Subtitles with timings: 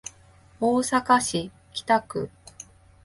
[0.59, 2.27] 大阪市北区